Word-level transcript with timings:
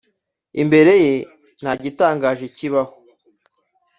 imbere 0.61 0.93
ye, 1.03 1.13
nta 1.59 1.71
gitangaje 1.83 2.45
kibaho. 2.57 2.93